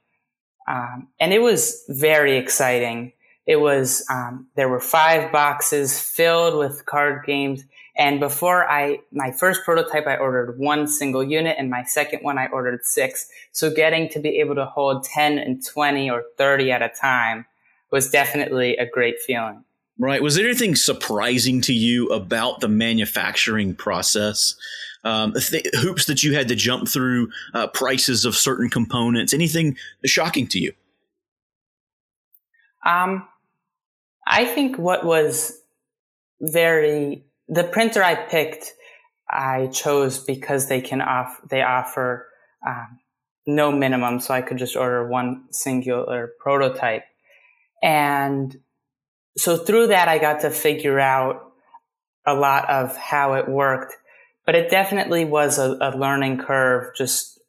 um, 0.67 1.07
and 1.19 1.33
it 1.33 1.41
was 1.41 1.83
very 1.89 2.37
exciting. 2.37 3.13
It 3.47 3.59
was 3.59 4.05
um, 4.11 4.47
there 4.55 4.69
were 4.69 4.79
five 4.79 5.31
boxes 5.31 5.99
filled 5.99 6.59
with 6.59 6.85
card 6.85 7.25
games 7.25 7.63
and 7.97 8.19
before 8.19 8.69
I, 8.69 8.99
my 9.11 9.31
first 9.31 9.63
prototype, 9.65 10.07
I 10.07 10.15
ordered 10.15 10.57
one 10.57 10.87
single 10.87 11.23
unit 11.23 11.57
and 11.59 11.69
my 11.69 11.83
second 11.83 12.23
one, 12.23 12.37
I 12.37 12.47
ordered 12.47 12.85
six. 12.85 13.29
So 13.51 13.69
getting 13.73 14.07
to 14.09 14.19
be 14.19 14.39
able 14.39 14.55
to 14.55 14.65
hold 14.65 15.03
10 15.03 15.37
and 15.37 15.65
20 15.65 16.09
or 16.09 16.23
30 16.37 16.71
at 16.71 16.81
a 16.81 16.89
time 16.89 17.45
was 17.91 18.09
definitely 18.09 18.77
a 18.77 18.89
great 18.89 19.19
feeling. 19.19 19.65
Right. 19.99 20.23
Was 20.23 20.35
there 20.35 20.45
anything 20.45 20.75
surprising 20.75 21.61
to 21.61 21.73
you 21.73 22.07
about 22.07 22.61
the 22.61 22.69
manufacturing 22.69 23.75
process? 23.75 24.55
Um, 25.03 25.33
th- 25.33 25.67
hoops 25.75 26.05
that 26.05 26.23
you 26.23 26.33
had 26.33 26.47
to 26.47 26.55
jump 26.55 26.87
through, 26.87 27.29
uh, 27.53 27.67
prices 27.67 28.23
of 28.23 28.35
certain 28.35 28.69
components, 28.69 29.33
anything 29.33 29.77
shocking 30.05 30.47
to 30.47 30.59
you? 30.59 30.73
Um, 32.85 33.27
I 34.25 34.45
think 34.45 34.77
what 34.77 35.05
was 35.05 35.59
very 36.39 37.25
the 37.51 37.65
printer 37.65 38.01
I 38.01 38.15
picked, 38.15 38.73
I 39.29 39.67
chose 39.67 40.23
because 40.23 40.67
they 40.67 40.81
can 40.81 41.01
off 41.01 41.39
they 41.49 41.61
offer 41.61 42.27
um, 42.65 42.99
no 43.45 43.71
minimum, 43.71 44.21
so 44.21 44.33
I 44.33 44.41
could 44.41 44.57
just 44.57 44.75
order 44.75 45.05
one 45.05 45.45
singular 45.51 46.31
prototype, 46.39 47.03
and 47.83 48.57
so 49.37 49.57
through 49.57 49.87
that 49.87 50.07
I 50.07 50.17
got 50.17 50.41
to 50.41 50.49
figure 50.49 50.99
out 50.99 51.51
a 52.25 52.33
lot 52.33 52.69
of 52.69 52.95
how 52.95 53.33
it 53.33 53.49
worked, 53.49 53.95
but 54.45 54.55
it 54.55 54.69
definitely 54.69 55.25
was 55.25 55.59
a, 55.59 55.77
a 55.81 55.97
learning 55.97 56.37
curve, 56.37 56.95
just 56.95 57.39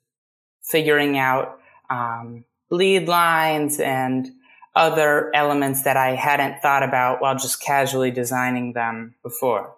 figuring 0.65 1.17
out 1.17 1.59
um, 1.91 2.45
lead 2.71 3.07
lines 3.07 3.79
and 3.79 4.29
other 4.75 5.31
elements 5.35 5.83
that 5.83 5.97
I 5.97 6.15
hadn't 6.15 6.61
thought 6.61 6.83
about 6.83 7.21
while 7.21 7.35
just 7.35 7.61
casually 7.63 8.11
designing 8.11 8.73
them 8.73 9.15
before. 9.23 9.75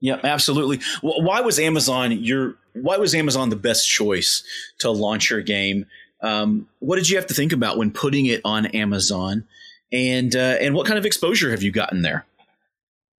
Yep, 0.00 0.24
absolutely. 0.24 0.80
Why 1.02 1.40
was 1.40 1.58
Amazon 1.58 2.12
your 2.12 2.54
why 2.72 2.96
was 2.98 3.14
Amazon 3.14 3.50
the 3.50 3.56
best 3.56 3.88
choice 3.88 4.44
to 4.78 4.90
launch 4.90 5.30
your 5.30 5.42
game? 5.42 5.86
Um, 6.20 6.68
what 6.78 6.96
did 6.96 7.08
you 7.08 7.16
have 7.16 7.26
to 7.26 7.34
think 7.34 7.52
about 7.52 7.78
when 7.78 7.90
putting 7.90 8.26
it 8.26 8.40
on 8.44 8.66
Amazon? 8.66 9.44
And 9.92 10.34
uh, 10.36 10.56
and 10.60 10.74
what 10.74 10.86
kind 10.86 10.98
of 10.98 11.06
exposure 11.06 11.50
have 11.50 11.62
you 11.62 11.72
gotten 11.72 12.02
there? 12.02 12.26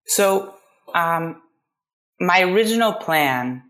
So, 0.06 0.56
um, 0.94 1.42
my 2.20 2.42
original 2.42 2.94
plan 2.94 3.64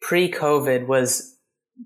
pre-COVID 0.00 0.86
was 0.86 1.36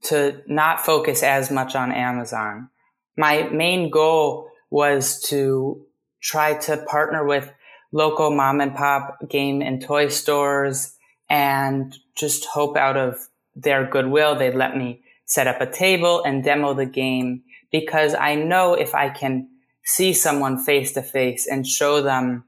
to 0.05 0.41
not 0.47 0.85
focus 0.85 1.23
as 1.23 1.51
much 1.51 1.75
on 1.75 1.93
Amazon 1.93 2.71
my 3.17 3.45
main 3.45 3.91
goal 3.91 4.51
was 4.71 5.21
to 5.29 5.87
try 6.23 6.55
to 6.55 6.79
partner 6.89 7.25
with 7.25 7.53
local 7.95 8.31
mom 8.31 8.61
and 8.61 8.75
pop 8.75 9.17
game 9.31 9.63
and 9.63 9.81
toy 9.81 10.09
stores 10.09 10.95
and 11.31 11.97
just 12.17 12.45
hope 12.45 12.77
out 12.77 12.97
of 12.97 13.29
their 13.55 13.87
goodwill 13.87 14.35
they'd 14.35 14.55
let 14.55 14.77
me 14.77 15.01
set 15.27 15.47
up 15.47 15.61
a 15.61 15.71
table 15.71 16.23
and 16.25 16.43
demo 16.43 16.75
the 16.75 16.85
game 16.85 17.43
because 17.71 18.15
I 18.15 18.35
know 18.35 18.75
if 18.75 18.95
I 18.95 19.09
can 19.09 19.49
see 19.85 20.13
someone 20.13 20.59
face 20.59 20.93
to 20.93 21.03
face 21.03 21.47
and 21.47 21.67
show 21.67 22.03
them 22.03 22.45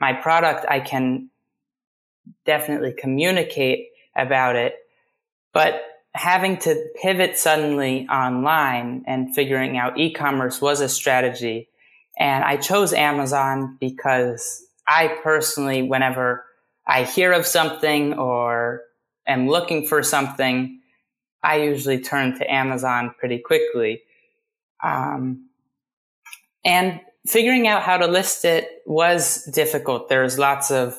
my 0.00 0.12
product, 0.12 0.64
I 0.68 0.80
can 0.80 1.30
definitely 2.44 2.94
communicate 2.96 3.88
about 4.14 4.56
it. 4.56 4.74
But 5.52 5.82
having 6.12 6.58
to 6.58 6.86
pivot 7.02 7.38
suddenly 7.38 8.06
online 8.08 9.04
and 9.06 9.34
figuring 9.34 9.76
out 9.78 9.98
e-commerce 9.98 10.60
was 10.60 10.80
a 10.80 10.88
strategy. 10.88 11.68
And 12.18 12.44
I 12.44 12.56
chose 12.56 12.92
Amazon 12.92 13.76
because 13.80 14.65
I 14.86 15.08
personally, 15.22 15.82
whenever 15.82 16.44
I 16.86 17.04
hear 17.04 17.32
of 17.32 17.46
something 17.46 18.14
or 18.14 18.82
am 19.26 19.48
looking 19.48 19.86
for 19.86 20.02
something, 20.02 20.80
I 21.42 21.56
usually 21.56 22.00
turn 22.00 22.38
to 22.38 22.52
Amazon 22.52 23.14
pretty 23.18 23.38
quickly. 23.38 24.02
Um, 24.82 25.48
and 26.64 27.00
figuring 27.26 27.66
out 27.66 27.82
how 27.82 27.96
to 27.96 28.06
list 28.06 28.44
it 28.44 28.82
was 28.86 29.44
difficult. 29.44 30.08
There's 30.08 30.38
lots 30.38 30.70
of 30.70 30.96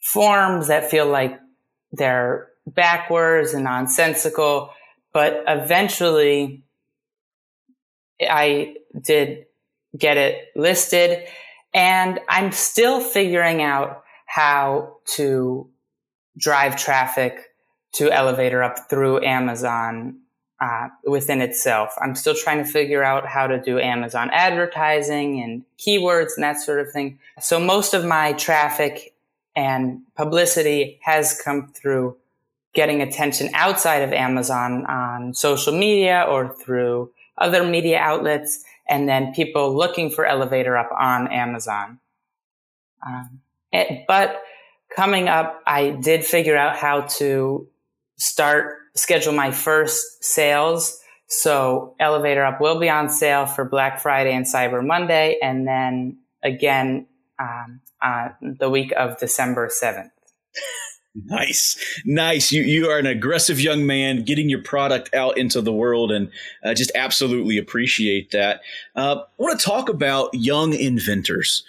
forms 0.00 0.68
that 0.68 0.90
feel 0.90 1.06
like 1.06 1.38
they're 1.92 2.48
backwards 2.66 3.54
and 3.54 3.64
nonsensical. 3.64 4.70
But 5.12 5.44
eventually, 5.46 6.62
I 8.20 8.76
did 9.00 9.46
get 9.96 10.16
it 10.16 10.48
listed, 10.54 11.26
and 11.76 12.18
I'm 12.30 12.52
still 12.52 13.00
figuring 13.00 13.62
out 13.62 14.02
how 14.24 14.96
to 15.16 15.68
drive 16.38 16.76
traffic 16.76 17.50
to 17.92 18.10
Elevator 18.10 18.62
Up 18.62 18.88
through 18.88 19.22
Amazon 19.22 20.18
uh, 20.58 20.88
within 21.04 21.42
itself. 21.42 21.94
I'm 22.00 22.14
still 22.14 22.34
trying 22.34 22.64
to 22.64 22.70
figure 22.70 23.04
out 23.04 23.26
how 23.26 23.46
to 23.46 23.60
do 23.60 23.78
Amazon 23.78 24.30
advertising 24.32 25.42
and 25.42 25.64
keywords 25.78 26.30
and 26.36 26.44
that 26.44 26.56
sort 26.56 26.80
of 26.80 26.90
thing. 26.90 27.18
So 27.40 27.60
most 27.60 27.92
of 27.92 28.06
my 28.06 28.32
traffic 28.32 29.14
and 29.54 30.00
publicity 30.16 30.98
has 31.02 31.38
come 31.38 31.68
through 31.68 32.16
getting 32.72 33.02
attention 33.02 33.50
outside 33.52 34.02
of 34.02 34.14
Amazon 34.14 34.86
on 34.86 35.34
social 35.34 35.74
media 35.74 36.24
or 36.26 36.54
through 36.54 37.10
other 37.38 37.64
media 37.64 37.98
outlets, 37.98 38.64
and 38.88 39.08
then 39.08 39.32
people 39.32 39.76
looking 39.76 40.10
for 40.10 40.24
Elevator 40.24 40.76
Up 40.76 40.90
on 40.92 41.28
Amazon. 41.28 41.98
Um, 43.06 43.40
it, 43.72 44.04
but 44.06 44.42
coming 44.94 45.28
up, 45.28 45.62
I 45.66 45.90
did 45.90 46.24
figure 46.24 46.56
out 46.56 46.76
how 46.76 47.02
to 47.02 47.68
start 48.16 48.76
schedule 48.94 49.32
my 49.32 49.50
first 49.50 50.24
sales. 50.24 50.98
So 51.28 51.94
Elevator 52.00 52.44
Up 52.44 52.60
will 52.60 52.78
be 52.78 52.88
on 52.88 53.10
sale 53.10 53.46
for 53.46 53.64
Black 53.64 54.00
Friday 54.00 54.32
and 54.32 54.46
Cyber 54.46 54.84
Monday, 54.84 55.38
and 55.42 55.66
then 55.66 56.18
again 56.42 57.06
um, 57.38 57.80
uh, 58.00 58.28
the 58.40 58.70
week 58.70 58.92
of 58.96 59.18
December 59.18 59.68
seventh. 59.70 60.12
Nice, 61.24 62.02
nice. 62.04 62.52
You 62.52 62.62
you 62.62 62.90
are 62.90 62.98
an 62.98 63.06
aggressive 63.06 63.58
young 63.58 63.86
man, 63.86 64.22
getting 64.22 64.50
your 64.50 64.62
product 64.62 65.14
out 65.14 65.38
into 65.38 65.62
the 65.62 65.72
world, 65.72 66.12
and 66.12 66.30
uh, 66.62 66.74
just 66.74 66.92
absolutely 66.94 67.56
appreciate 67.56 68.32
that. 68.32 68.60
Uh, 68.94 69.20
I 69.20 69.42
want 69.42 69.58
to 69.58 69.64
talk 69.64 69.88
about 69.88 70.34
young 70.34 70.74
inventors. 70.74 71.64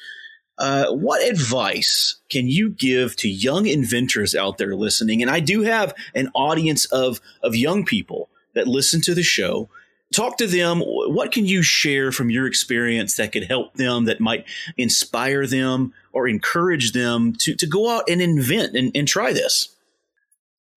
Uh, 0.58 0.92
what 0.92 1.26
advice 1.26 2.18
can 2.30 2.48
you 2.48 2.72
give 2.72 3.16
to 3.18 3.30
young 3.30 3.68
inventors 3.68 4.36
out 4.36 4.58
there 4.58 4.76
listening? 4.76 5.22
And 5.22 5.32
I 5.32 5.40
do 5.40 5.62
have 5.62 5.94
an 6.14 6.30
audience 6.34 6.86
of 6.86 7.22
of 7.42 7.56
young 7.56 7.86
people 7.86 8.30
that 8.54 8.68
listen 8.68 9.00
to 9.02 9.14
the 9.14 9.24
show 9.24 9.70
talk 10.14 10.38
to 10.38 10.48
them. 10.48 10.82
What 10.82 11.32
can 11.32 11.46
you 11.46 11.62
share 11.62 12.12
from 12.12 12.30
your 12.30 12.48
experience 12.48 13.16
that 13.16 13.32
could 13.32 13.44
help 13.44 13.76
them, 13.76 14.06
that 14.06 14.20
might 14.20 14.46
inspire 14.78 15.46
them 15.46 15.94
or 16.18 16.28
encourage 16.28 16.94
them 16.94 17.34
to, 17.34 17.54
to 17.54 17.68
go 17.68 17.96
out 17.96 18.10
and 18.10 18.22
invent 18.24 18.76
and, 18.76 18.92
and 18.96 19.08
try 19.08 19.32
this? 19.32 19.70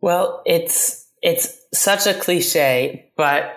Well, 0.02 0.42
it's 0.44 1.06
it's 1.22 1.58
such 1.72 2.06
a 2.06 2.14
cliche, 2.14 3.10
but 3.16 3.56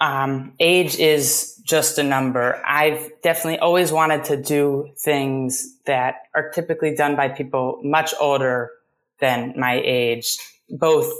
um, 0.00 0.52
age 0.60 0.98
is 0.98 1.60
just 1.64 1.98
a 1.98 2.02
number. 2.02 2.60
I've 2.66 3.10
definitely 3.22 3.58
always 3.58 3.90
wanted 3.90 4.24
to 4.24 4.36
do 4.36 4.90
things 4.98 5.76
that 5.86 6.16
are 6.34 6.50
typically 6.50 6.94
done 6.94 7.16
by 7.16 7.28
people 7.28 7.80
much 7.82 8.12
older 8.20 8.70
than 9.18 9.54
my 9.56 9.80
age, 9.82 10.38
both 10.68 11.10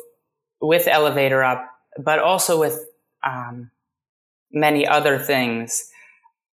with 0.61 0.87
Elevator 0.87 1.43
Up, 1.43 1.67
but 1.99 2.19
also 2.19 2.59
with 2.59 2.87
um, 3.23 3.71
many 4.53 4.87
other 4.87 5.19
things, 5.19 5.91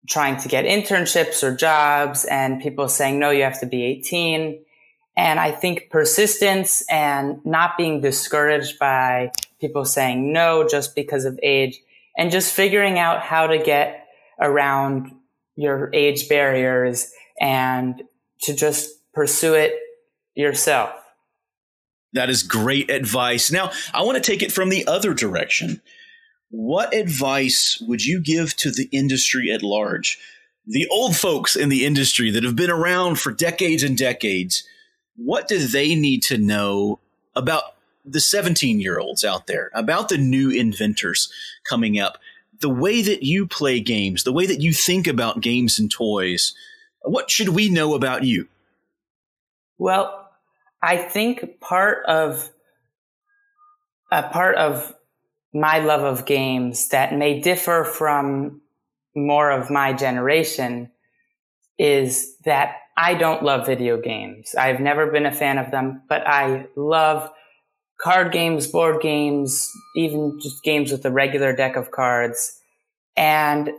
trying 0.09 0.37
to 0.39 0.49
get 0.49 0.65
internships 0.65 1.43
or 1.43 1.55
jobs, 1.55 2.25
and 2.25 2.61
people 2.61 2.89
saying, 2.89 3.19
no, 3.19 3.31
you 3.31 3.43
have 3.43 3.61
to 3.61 3.67
be 3.67 3.85
18. 3.85 4.59
And 5.17 5.39
I 5.39 5.51
think 5.53 5.91
persistence 5.91 6.83
and 6.91 7.45
not 7.45 7.77
being 7.77 8.01
discouraged 8.01 8.79
by 8.79 9.31
people 9.61 9.85
saying 9.85 10.33
no 10.33 10.67
just 10.67 10.95
because 10.95 11.25
of 11.25 11.39
age 11.43 11.81
and 12.17 12.31
just 12.31 12.53
figuring 12.53 12.99
out 12.99 13.21
how 13.21 13.47
to 13.47 13.59
get 13.59 14.07
around 14.41 15.13
your 15.55 15.91
age 15.93 16.29
barriers 16.29 17.11
and 17.41 18.03
to 18.41 18.55
just 18.55 18.91
pursue 19.13 19.55
it 19.55 19.75
yourself. 20.35 20.91
That 22.15 22.29
is 22.29 22.43
great 22.43 22.91
advice. 22.91 23.51
Now, 23.51 23.71
I 23.95 24.03
want 24.03 24.23
to 24.23 24.31
take 24.31 24.43
it 24.43 24.53
from 24.53 24.69
the 24.69 24.87
other 24.87 25.15
direction. 25.15 25.81
What 26.53 26.95
advice 26.95 27.83
would 27.89 28.05
you 28.05 28.21
give 28.21 28.55
to 28.57 28.71
the 28.71 28.87
industry 28.93 29.51
at 29.51 29.63
large? 29.63 30.19
The 30.67 30.87
old 30.89 31.17
folks 31.17 31.57
in 31.57 31.71
the 31.71 31.87
industry 31.87 32.31
that 32.31 32.45
have 32.45 32.55
been 32.55 32.71
around 32.71 33.19
for 33.19 33.33
decades 33.33 33.83
and 33.83 33.97
decades, 33.97 34.63
what 35.17 35.49
do 35.49 35.59
they 35.59 35.95
need 35.95 36.23
to 36.25 36.37
know 36.37 37.01
about 37.35 37.63
the 38.05 38.21
17 38.21 38.81
year 38.81 38.99
olds 38.99 39.25
out 39.25 39.47
there, 39.47 39.71
about 39.73 40.11
the 40.11 40.19
new 40.19 40.51
inventors 40.51 41.33
coming 41.65 41.99
up, 41.99 42.19
the 42.61 42.69
way 42.69 43.01
that 43.01 43.23
you 43.23 43.47
play 43.47 43.81
games, 43.81 44.25
the 44.25 44.31
way 44.31 44.45
that 44.45 44.61
you 44.61 44.75
think 44.75 45.07
about 45.07 45.41
games 45.41 45.79
and 45.79 45.91
toys? 45.91 46.53
What 47.01 47.31
should 47.31 47.49
we 47.49 47.71
know 47.71 47.95
about 47.95 48.25
you? 48.25 48.47
Well, 49.79 50.31
I 50.83 50.99
think 50.99 51.61
part 51.61 52.05
of 52.05 52.51
a 54.11 54.25
part 54.25 54.57
of 54.57 54.95
my 55.53 55.79
love 55.79 56.03
of 56.03 56.25
games 56.25 56.89
that 56.89 57.15
may 57.15 57.41
differ 57.41 57.85
from 57.85 58.61
more 59.15 59.51
of 59.51 59.71
my 59.71 59.93
generation 59.93 60.91
is 61.79 62.37
that 62.45 62.77
I 62.97 63.15
don't 63.15 63.43
love 63.43 63.67
video 63.67 64.01
games. 64.01 64.55
I've 64.55 64.81
never 64.81 65.11
been 65.11 65.27
a 65.27 65.33
fan 65.33 65.59
of 65.59 65.71
them, 65.71 66.03
but 66.09 66.27
I 66.27 66.67
love 66.77 67.31
card 68.01 68.33
games, 68.33 68.67
board 68.67 69.01
games, 69.01 69.71
even 69.97 70.39
just 70.41 70.63
games 70.63 70.91
with 70.91 71.05
a 71.05 71.11
regular 71.11 71.55
deck 71.55 71.77
of 71.77 71.91
cards. 71.91 72.59
And 73.17 73.71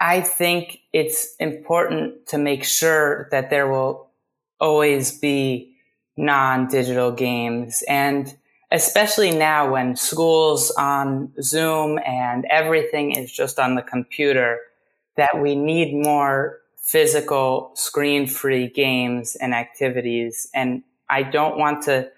I 0.00 0.20
think 0.20 0.78
it's 0.92 1.34
important 1.38 2.26
to 2.28 2.38
make 2.38 2.64
sure 2.64 3.28
that 3.30 3.50
there 3.50 3.68
will 3.68 4.10
always 4.58 5.18
be 5.18 5.74
non-digital 6.16 7.12
games. 7.12 7.82
And 7.88 8.36
especially 8.72 9.30
now 9.30 9.72
when 9.72 9.96
school's 9.96 10.70
on 10.72 11.32
Zoom 11.42 11.98
and 12.06 12.44
everything 12.50 13.12
is 13.12 13.32
just 13.32 13.58
on 13.58 13.74
the 13.74 13.82
computer, 13.82 14.58
that 15.16 15.40
we 15.40 15.54
need 15.54 15.94
more 15.94 16.60
physical 16.76 17.72
screen 17.74 18.26
free 18.26 18.68
games 18.68 19.36
and 19.36 19.54
activities. 19.54 20.48
And 20.54 20.82
I 21.08 21.22
don't 21.22 21.58
want 21.58 21.84
to 21.84 22.10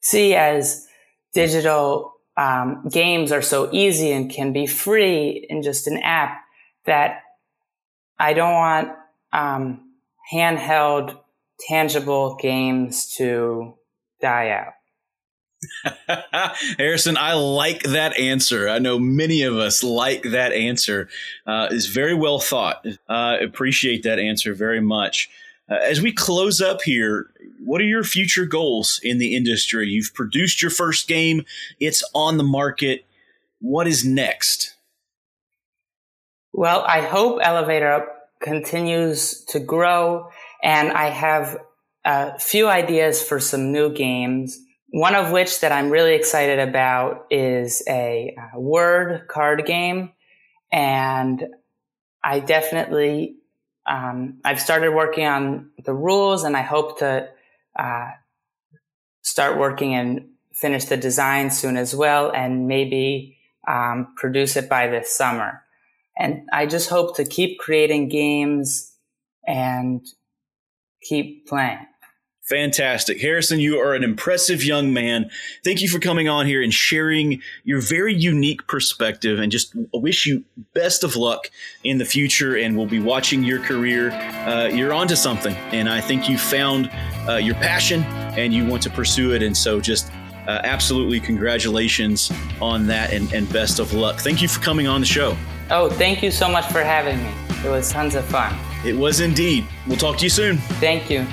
see 0.00 0.34
as 0.34 0.86
digital 1.34 2.14
um, 2.36 2.88
games 2.90 3.32
are 3.32 3.42
so 3.42 3.68
easy 3.72 4.12
and 4.12 4.30
can 4.30 4.52
be 4.52 4.66
free 4.66 5.46
in 5.48 5.62
just 5.62 5.86
an 5.86 5.98
app 5.98 6.38
that 6.84 7.22
I 8.18 8.32
don't 8.32 8.54
want 8.54 8.88
um, 9.32 9.92
handheld, 10.32 11.18
tangible 11.68 12.36
games 12.36 13.14
to 13.16 13.74
die 14.20 14.50
out. 14.50 14.75
Harrison, 16.78 17.16
I 17.16 17.34
like 17.34 17.82
that 17.84 18.16
answer. 18.18 18.68
I 18.68 18.78
know 18.78 18.98
many 18.98 19.42
of 19.42 19.56
us 19.56 19.82
like 19.82 20.22
that 20.24 20.52
answer. 20.52 21.08
Uh, 21.46 21.68
is 21.70 21.86
very 21.86 22.14
well 22.14 22.38
thought. 22.38 22.86
Uh, 23.08 23.36
appreciate 23.40 24.02
that 24.02 24.18
answer 24.18 24.54
very 24.54 24.80
much. 24.80 25.30
Uh, 25.68 25.74
as 25.82 26.00
we 26.00 26.12
close 26.12 26.60
up 26.60 26.82
here, 26.82 27.30
what 27.64 27.80
are 27.80 27.84
your 27.84 28.04
future 28.04 28.46
goals 28.46 29.00
in 29.02 29.18
the 29.18 29.34
industry? 29.34 29.88
You've 29.88 30.14
produced 30.14 30.62
your 30.62 30.70
first 30.70 31.08
game, 31.08 31.44
it's 31.80 32.04
on 32.14 32.36
the 32.36 32.44
market. 32.44 33.04
What 33.60 33.88
is 33.88 34.04
next? 34.04 34.74
Well, 36.52 36.84
I 36.86 37.00
hope 37.00 37.40
Elevator 37.42 37.92
Up 37.92 38.30
continues 38.40 39.44
to 39.46 39.58
grow, 39.60 40.30
and 40.62 40.92
I 40.92 41.10
have 41.10 41.58
a 42.04 42.38
few 42.38 42.68
ideas 42.68 43.22
for 43.22 43.40
some 43.40 43.72
new 43.72 43.92
games. 43.92 44.60
One 44.96 45.14
of 45.14 45.30
which 45.30 45.60
that 45.60 45.72
I'm 45.72 45.90
really 45.90 46.14
excited 46.14 46.58
about 46.58 47.26
is 47.30 47.82
a, 47.86 48.34
a 48.54 48.58
word 48.58 49.28
card 49.28 49.66
game. 49.66 50.12
And 50.72 51.48
I 52.24 52.40
definitely, 52.40 53.36
um, 53.86 54.40
I've 54.42 54.58
started 54.58 54.94
working 54.94 55.26
on 55.26 55.68
the 55.84 55.92
rules 55.92 56.44
and 56.44 56.56
I 56.56 56.62
hope 56.62 57.00
to 57.00 57.28
uh, 57.78 58.10
start 59.20 59.58
working 59.58 59.94
and 59.94 60.30
finish 60.54 60.86
the 60.86 60.96
design 60.96 61.50
soon 61.50 61.76
as 61.76 61.94
well 61.94 62.30
and 62.30 62.66
maybe 62.66 63.36
um, 63.68 64.14
produce 64.16 64.56
it 64.56 64.66
by 64.66 64.86
this 64.86 65.14
summer. 65.14 65.62
And 66.18 66.48
I 66.54 66.64
just 66.64 66.88
hope 66.88 67.16
to 67.16 67.26
keep 67.26 67.58
creating 67.58 68.08
games 68.08 68.94
and 69.46 70.06
keep 71.02 71.46
playing. 71.48 71.86
Fantastic. 72.48 73.20
Harrison, 73.20 73.58
you 73.58 73.80
are 73.80 73.94
an 73.94 74.04
impressive 74.04 74.62
young 74.62 74.92
man. 74.92 75.30
Thank 75.64 75.82
you 75.82 75.88
for 75.88 75.98
coming 75.98 76.28
on 76.28 76.46
here 76.46 76.62
and 76.62 76.72
sharing 76.72 77.42
your 77.64 77.80
very 77.80 78.14
unique 78.14 78.68
perspective 78.68 79.40
and 79.40 79.50
just 79.50 79.72
wish 79.92 80.26
you 80.26 80.44
best 80.72 81.02
of 81.02 81.16
luck 81.16 81.50
in 81.82 81.98
the 81.98 82.04
future. 82.04 82.56
And 82.56 82.76
we'll 82.76 82.86
be 82.86 83.00
watching 83.00 83.42
your 83.42 83.58
career. 83.58 84.12
Uh, 84.12 84.68
you're 84.68 84.92
onto 84.92 85.16
something. 85.16 85.56
And 85.72 85.88
I 85.88 86.00
think 86.00 86.28
you 86.28 86.38
found 86.38 86.88
uh, 87.28 87.34
your 87.34 87.56
passion 87.56 88.04
and 88.04 88.54
you 88.54 88.64
want 88.64 88.82
to 88.84 88.90
pursue 88.90 89.34
it. 89.34 89.42
And 89.42 89.56
so 89.56 89.80
just 89.80 90.12
uh, 90.46 90.60
absolutely 90.62 91.18
congratulations 91.18 92.30
on 92.60 92.86
that 92.86 93.12
and, 93.12 93.32
and 93.32 93.52
best 93.52 93.80
of 93.80 93.92
luck. 93.92 94.20
Thank 94.20 94.40
you 94.40 94.46
for 94.46 94.60
coming 94.60 94.86
on 94.86 95.00
the 95.00 95.06
show. 95.06 95.36
Oh, 95.70 95.90
thank 95.90 96.22
you 96.22 96.30
so 96.30 96.48
much 96.48 96.70
for 96.70 96.84
having 96.84 97.20
me. 97.20 97.32
It 97.64 97.70
was 97.70 97.90
tons 97.90 98.14
of 98.14 98.24
fun. 98.26 98.56
It 98.84 98.94
was 98.94 99.18
indeed. 99.18 99.66
We'll 99.88 99.96
talk 99.96 100.16
to 100.18 100.22
you 100.22 100.30
soon. 100.30 100.58
Thank 100.78 101.10
you. 101.10 101.26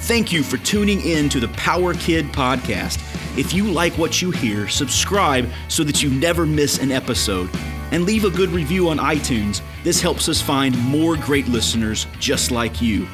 Thank 0.00 0.32
you 0.32 0.42
for 0.42 0.56
tuning 0.58 1.00
in 1.02 1.28
to 1.28 1.38
the 1.38 1.48
Power 1.48 1.94
Kid 1.94 2.26
podcast. 2.26 2.98
If 3.38 3.52
you 3.52 3.70
like 3.70 3.96
what 3.96 4.20
you 4.20 4.30
hear, 4.32 4.66
subscribe 4.68 5.48
so 5.68 5.84
that 5.84 6.02
you 6.02 6.10
never 6.10 6.44
miss 6.44 6.78
an 6.78 6.90
episode. 6.90 7.48
And 7.92 8.04
leave 8.04 8.24
a 8.24 8.30
good 8.30 8.50
review 8.50 8.88
on 8.88 8.98
iTunes. 8.98 9.62
This 9.84 10.00
helps 10.00 10.28
us 10.28 10.40
find 10.42 10.76
more 10.84 11.16
great 11.16 11.46
listeners 11.48 12.06
just 12.18 12.50
like 12.50 12.82
you. 12.82 13.06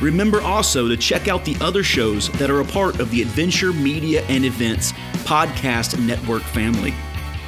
Remember 0.00 0.40
also 0.40 0.88
to 0.88 0.96
check 0.96 1.28
out 1.28 1.44
the 1.44 1.56
other 1.60 1.84
shows 1.84 2.30
that 2.32 2.50
are 2.50 2.60
a 2.60 2.64
part 2.64 3.00
of 3.00 3.10
the 3.10 3.22
Adventure 3.22 3.72
Media 3.72 4.24
and 4.28 4.44
Events 4.44 4.92
Podcast 5.24 6.04
Network 6.04 6.42
family. 6.42 6.94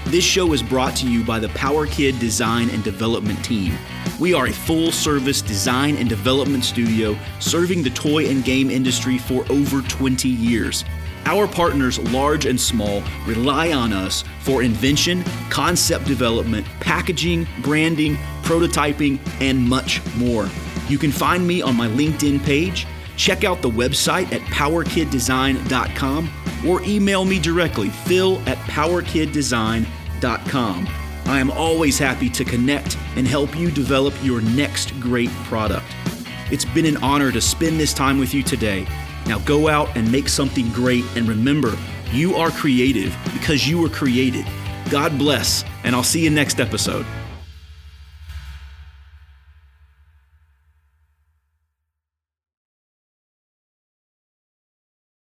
This 0.06 0.24
show 0.24 0.52
is 0.52 0.62
brought 0.62 0.96
to 0.96 1.08
you 1.08 1.24
by 1.24 1.38
the 1.38 1.48
Power 1.50 1.86
Kid 1.86 2.18
Design 2.18 2.68
and 2.70 2.82
Development 2.82 3.42
Team. 3.44 3.78
We 4.18 4.34
are 4.34 4.46
a 4.46 4.52
full 4.52 4.90
service 4.92 5.40
design 5.40 5.96
and 5.96 6.08
development 6.08 6.64
studio 6.64 7.16
serving 7.38 7.82
the 7.82 7.90
toy 7.90 8.26
and 8.26 8.44
game 8.44 8.68
industry 8.70 9.16
for 9.16 9.44
over 9.50 9.80
20 9.80 10.28
years. 10.28 10.84
Our 11.24 11.46
partners, 11.46 11.98
large 12.10 12.46
and 12.46 12.60
small, 12.60 13.02
rely 13.26 13.72
on 13.72 13.92
us 13.92 14.24
for 14.40 14.62
invention, 14.62 15.24
concept 15.50 16.06
development, 16.06 16.66
packaging, 16.80 17.46
branding, 17.62 18.16
prototyping, 18.42 19.20
and 19.40 19.58
much 19.58 20.04
more. 20.16 20.48
You 20.88 20.98
can 20.98 21.12
find 21.12 21.46
me 21.46 21.62
on 21.62 21.76
my 21.76 21.86
LinkedIn 21.88 22.42
page. 22.42 22.86
Check 23.16 23.44
out 23.44 23.62
the 23.62 23.70
website 23.70 24.32
at 24.32 24.40
powerkiddesign.com 24.42 26.30
or 26.66 26.82
email 26.82 27.24
me 27.24 27.38
directly, 27.38 27.90
phil 27.90 28.40
at 28.46 28.58
powerkiddesign.com. 28.58 30.88
I 31.24 31.38
am 31.38 31.52
always 31.52 31.98
happy 31.98 32.28
to 32.30 32.44
connect 32.44 32.98
and 33.16 33.26
help 33.26 33.56
you 33.56 33.70
develop 33.70 34.14
your 34.22 34.40
next 34.40 34.98
great 35.00 35.30
product. 35.44 35.86
It's 36.50 36.64
been 36.64 36.86
an 36.86 36.96
honor 36.98 37.32
to 37.32 37.40
spend 37.40 37.80
this 37.80 37.94
time 37.94 38.18
with 38.18 38.34
you 38.34 38.42
today. 38.42 38.86
Now 39.26 39.38
go 39.40 39.68
out 39.68 39.96
and 39.96 40.10
make 40.10 40.28
something 40.28 40.68
great 40.70 41.04
and 41.16 41.28
remember, 41.28 41.76
you 42.10 42.34
are 42.34 42.50
creative 42.50 43.16
because 43.32 43.68
you 43.68 43.80
were 43.80 43.88
created. 43.88 44.44
God 44.90 45.16
bless, 45.16 45.64
and 45.84 45.94
I'll 45.94 46.02
see 46.02 46.22
you 46.22 46.30
next 46.30 46.60
episode. 46.60 47.06